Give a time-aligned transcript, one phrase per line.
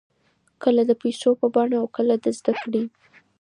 [0.63, 2.83] کله د پیسو په بڼه او کله د زده کړې.